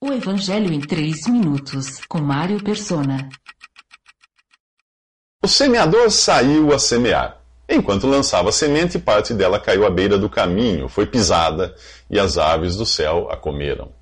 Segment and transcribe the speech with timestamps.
[0.00, 3.28] O Evangelho em 3 minutos, com Mário Persona.
[5.42, 7.42] O semeador saiu a semear.
[7.68, 11.74] Enquanto lançava a semente, parte dela caiu à beira do caminho, foi pisada
[12.08, 13.92] e as aves do céu a comeram.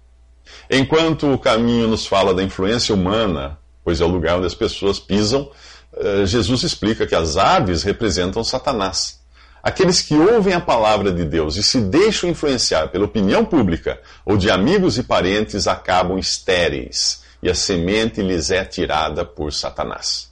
[0.71, 5.01] Enquanto o caminho nos fala da influência humana, pois é o lugar onde as pessoas
[5.01, 5.51] pisam,
[5.95, 9.19] eh, Jesus explica que as aves representam Satanás.
[9.67, 14.37] Aqueles que ouvem a palavra de Deus e se deixam influenciar pela opinião pública ou
[14.37, 20.31] de amigos e parentes acabam estéreis e a semente lhes é tirada por Satanás.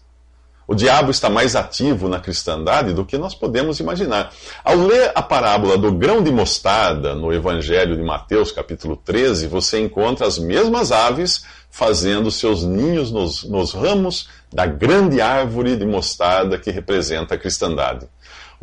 [0.69, 4.33] O diabo está mais ativo na cristandade do que nós podemos imaginar.
[4.63, 9.81] Ao ler a parábola do grão de mostarda no Evangelho de Mateus, capítulo 13, você
[9.81, 16.57] encontra as mesmas aves fazendo seus ninhos nos, nos ramos da grande árvore de mostarda
[16.57, 18.07] que representa a cristandade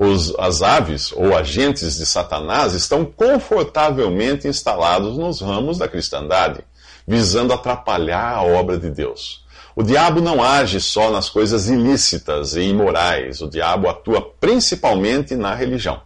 [0.01, 6.63] os, as aves ou agentes de Satanás estão confortavelmente instalados nos ramos da cristandade,
[7.07, 9.45] visando atrapalhar a obra de Deus.
[9.75, 15.53] O diabo não age só nas coisas ilícitas e imorais, o diabo atua principalmente na
[15.53, 16.01] religião.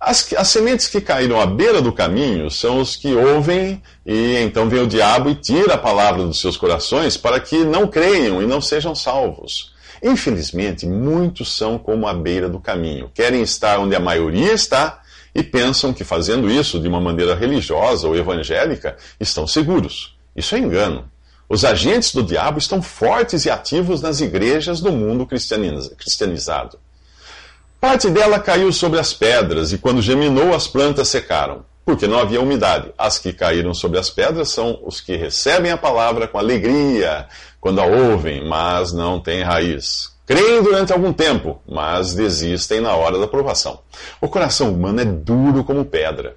[0.00, 4.68] As, as, sementes que caíram à beira do caminho são os que ouvem, e então
[4.68, 8.46] vem o diabo e tira a palavra dos seus corações para que não creiam e
[8.46, 9.72] não sejam salvos.
[10.02, 13.10] Infelizmente, muitos são como a beira do caminho.
[13.14, 15.00] Querem estar onde a maioria está
[15.34, 20.16] e pensam que fazendo isso de uma maneira religiosa ou evangélica estão seguros.
[20.34, 21.08] Isso é engano.
[21.48, 26.78] Os agentes do diabo estão fortes e ativos nas igrejas do mundo cristianizado.
[27.80, 32.40] Parte dela caiu sobre as pedras, e quando geminou, as plantas secaram, porque não havia
[32.40, 32.92] umidade.
[32.96, 37.26] As que caíram sobre as pedras são os que recebem a palavra com alegria,
[37.60, 40.12] quando a ouvem, mas não têm raiz.
[40.26, 43.80] Creem durante algum tempo, mas desistem na hora da provação.
[44.20, 46.36] O coração humano é duro como pedra,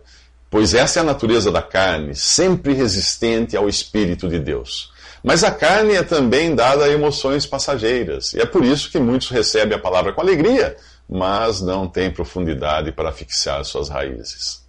[0.50, 4.92] pois essa é a natureza da carne, sempre resistente ao Espírito de Deus.
[5.24, 9.30] Mas a carne é também dada a emoções passageiras, e é por isso que muitos
[9.30, 10.76] recebem a palavra com alegria,
[11.08, 14.65] mas não têm profundidade para fixar suas raízes.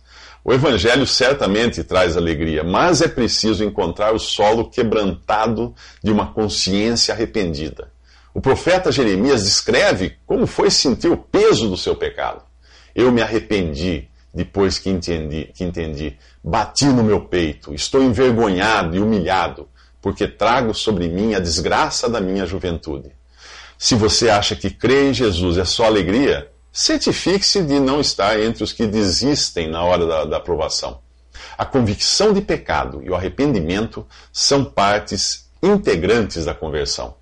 [0.49, 7.13] O Evangelho certamente traz alegria, mas é preciso encontrar o solo quebrantado de uma consciência
[7.13, 7.91] arrependida.
[8.33, 12.45] O profeta Jeremias descreve como foi sentir o peso do seu pecado.
[12.95, 16.17] Eu me arrependi depois que entendi, que entendi.
[16.45, 19.69] Bati no meu peito, estou envergonhado e humilhado,
[20.01, 23.11] porque trago sobre mim a desgraça da minha juventude.
[23.77, 28.63] Se você acha que crer em Jesus é só alegria, certifique-se de não estar entre
[28.63, 30.99] os que desistem na hora da, da aprovação.
[31.57, 37.15] A convicção de pecado e o arrependimento são partes integrantes da conversão.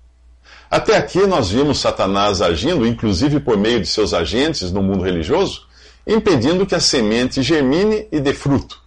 [0.69, 5.67] Até aqui nós vimos Satanás agindo, inclusive por meio de seus agentes no mundo religioso,
[6.05, 8.81] impedindo que a semente germine e dê fruto.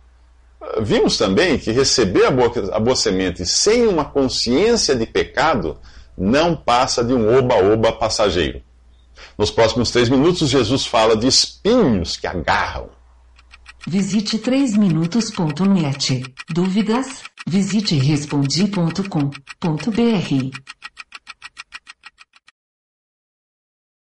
[0.83, 5.79] Vimos também que receber a boa, a boa semente sem uma consciência de pecado
[6.17, 8.61] não passa de um oba-oba passageiro.
[9.37, 12.91] Nos próximos três minutos, Jesus fala de espinhos que agarram.
[13.87, 16.25] Visite 3minutos.net.
[16.51, 17.23] Dúvidas?
[17.47, 20.78] Visite respondi.com.br.